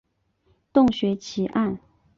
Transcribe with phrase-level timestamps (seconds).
[0.73, 1.77] 洞穴奇案。